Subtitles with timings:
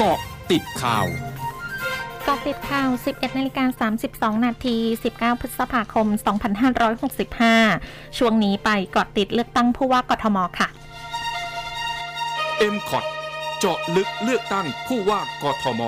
[0.00, 0.20] เกาะ
[0.50, 1.06] ติดข่าว
[2.24, 3.88] เกาะติดข่าว 11นาฬิกา
[4.36, 4.76] 32 นาที
[5.10, 6.06] 19 พฤษภาคม
[7.32, 10.68] 2565 ช่วงนี้ไปเกาะติดเลือกตั้งผู้ว่ากทมค่ะ
[12.74, 13.04] m c o t
[13.58, 15.82] เจาะลึกเลือกตั้งผู้ว่ากทม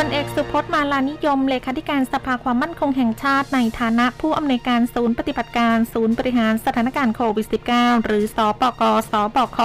[0.00, 9.58] พลเอกสุพจน์มาลานิยม เลขาธิการสภาความมั่นคงแห่งชาติในฐานะผู้อำนวยการศูนย์ปฏิบัติการศูนย์บริหารสถานการณ์โควิด -19 หรือสอปกสปค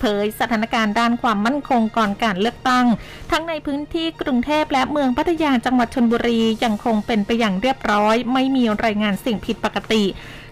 [0.00, 2.86] เผยสถานการณ์ด้านความมั่นคงก่อนการเลือกตั้ง
[3.30, 10.04] ทั้งในพื้นที่กรุงเทพและเมืองพัทยาจังหวัดชนบุรียังคงเป็นไปอย่างเรียบร้อย ไม่มีรายงานสิ่งผิดปกติ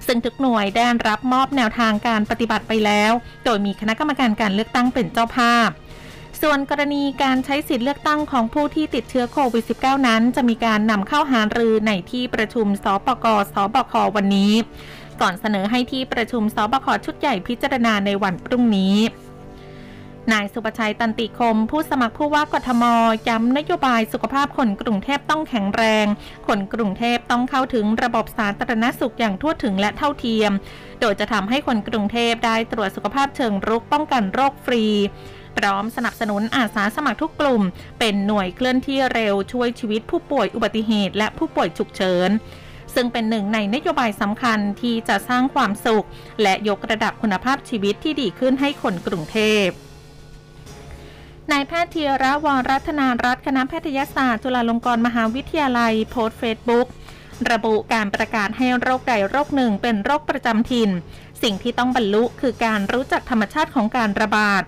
[0.06, 3.12] ซึ่งทุกหน่วยได้รับมอบแนวทางการปฏิบัติไปแล้ว
[3.44, 5.70] โดยมีคณะกรรมการการเลือกตั้งเป็นเจ้าภาพ
[6.42, 14.52] ส่วนกรณีการใช้สิทธิเลือกตั้งของผู้ที่ติดเชื้อโควิด -19 นั้น จะมีการนำเข้าหารือในที่ประชุมสปกสบควันนี้
[15.20, 18.96] ก่อนเสนอให้ที่ประชุมสบคชุดใหญ่พิจารณาในวันพรุ่งนี้
[20.32, 22.84] นายสุประชัยตันติคม ผู้สมัครผู้ว่ากทม
[23.28, 26.06] ย้ำนโยบายสุขภาพคนกรุงเทพต้องแข็งแรง
[26.46, 30.52] คนกรุงเทพต้องเข้าถึงระบบสาธารณสุขอย่างทั่วถึงและเท่าเทียม
[31.00, 34.84] โดยจะทำให้คนกรุงเทพได้ตรวจสุขภาพเชิงรุกป้องกันโรคฟรี
[35.58, 37.62] พร้อมสนับสนุนอาสาสมัครทุกกลุ่ม
[37.98, 42.30] เป็นหน่วยเคลื่อนที่เร็วช่วยชีวิตผู้ป่วยอุบัติเหตุและผู้ป่วยฉุกเฉิน
[42.94, 46.06] ซึ่งเป็นหนึ่งในนโยบายสำคัญที่จะสร้างความสุข
[46.42, 49.68] และยกระดับคุณภาพชีวิตที่ดีขึ้นให้คนกรุงเทพ
[51.52, 56.86] นายแพทย์ธีระวรรัตนารัตน์คณะแพทยศาสตร์จุฬาลงกรณ์มหาวิทยาลัย โพสต์เฟซบุ๊ก
[57.50, 60.90] ระบุการประกาศให้โรคใดโรคหนึ่งเป็นโรคประจำถิ่น
[61.42, 64.62] สิ่งที่ต้องบรรลุคือการรู้จักธรรมชาติของการระบาด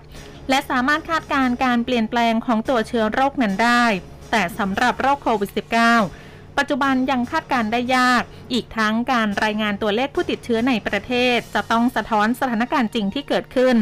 [0.49, 3.85] และสามารถคาดการณ์การเปลี่ยนแปลงของตัวเชื้อโรคนั้นได้
[4.31, 5.51] แต่สำหรับโรคโควิด
[5.99, 13.75] -19 ปัจจุบันยังคาดการณ์ได้ยาก อีกทั้งการรายงานตัวเลขผู้ติดเชื้อในประเทศ จะต้องสะท้อนสถานการณ์จริงที่เกิดขึ้น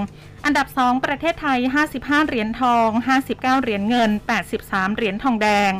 [0.45, 1.59] อันดับ 2 ประเทศไทย
[1.93, 2.87] 55 เหรียญทอง
[3.17, 4.11] 59 เหรียญเงิน
[4.53, 5.71] 83 เหรียญทองแดง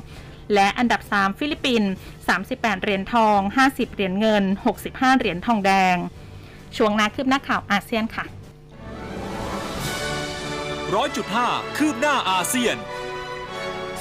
[0.54, 1.92] และอันดับ 3 ฟิลิปปินส์
[2.34, 4.44] 38 เหรียญทอง 50 เหรียญเงิน
[4.82, 5.96] 65 เหรียญทองแดง
[6.78, 8.26] ช่วงนาคืบหน้าข่าวอาเซียนค่ะ
[10.96, 11.48] ร้อยจุดห้า
[11.78, 12.78] คืบหน้าอาเซียน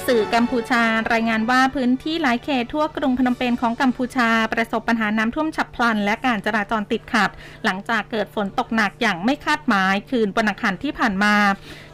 [0.07, 0.83] สื่อกัมพูชา
[1.13, 7.29] รายงานว่าพื้นที่หลายเขตทั่วกรุงพนมเปญของกัมพูชา ประสบปัญหาน้ำท่วมฉับพลัน และการจราจรติดขัด
[7.65, 11.35] หลังจากเกิดฝนตกหนักอย่างไม่คาดหมาย คืนวันอังคารที่ผ่านมา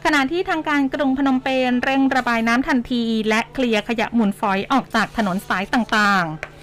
[0.04, 6.59] ขณะที่ทางการกรุงพนมเปญเร่งระบายน้ำทันที และเคลียร์ขยะหมุนฝอยออกจากถนนสายต่างๆ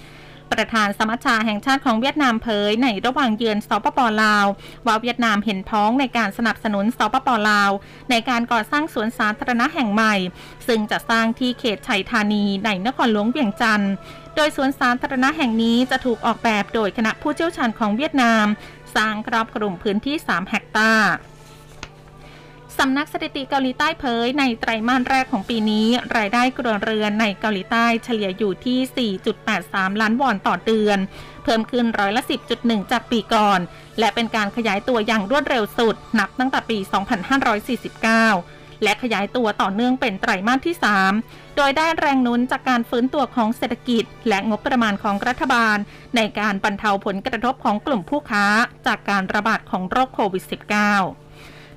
[0.52, 4.46] ประธานสมัชชาแห่งชาติของเวียดนามเผย ในระหว่างเยือนสปปลาว
[4.86, 7.70] ว่าเวียดนามเห็นพ้องในการสนับสนุนสปปลาว
[8.10, 10.14] ในการก่อสร้างสวนสาธารณะแห่งใหม่
[10.66, 13.92] ซึ่งจะสร้างที่เขตชัยธานีในนครหลวงเวียงจันทร์
[14.36, 18.46] โดยสวนสาธารณะแห่งนี้จะถูกออกแบบโดยคณะผู้เชี่ยวชาญของเวียดนาม
[18.96, 21.10] สร้างครอบคลุมพื้นที่3เฮกตาร์
[22.82, 25.86] สำนักสถิติเกาหลีใต้เผย ในไตรมาสแรกของปีนี้
[26.16, 29.12] รายได้กรัวเรือนในเกาหลีใต้เฉลี่ยอยู่ที่
[29.56, 30.98] 4.83 ล้านวอนต่อเดือน
[31.44, 32.22] เพิ่มขึ้นร้อยละ
[32.56, 33.60] 10.1 จากปีก่อน
[33.98, 36.78] และเป็นการขยายตัวอย่างรวดเร็วสุด นับตั้งแต่ปี
[38.00, 40.76] 2549 และขยายตัวต่อเนื่องเป็นไตรมาสที่
[41.16, 45.76] 3 โดยได้แรงนุนจากการฟื้นตัวของเศรษฐกิจ และงบประมาณของรัฐบาล
[46.16, 48.46] ในการบรรเทาผลกระทบของกลุ่มผู้ค้า
[48.86, 51.27] จากการระบาดของโรคโควิด -19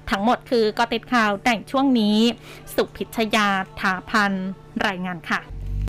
[0.10, 2.18] ทั้งหมดคือกอติดข่าวแต่งช่วงนี้
[2.76, 3.48] สุพิชยา
[3.80, 4.34] ถาพัน
[4.88, 5.40] รายงานค่ะ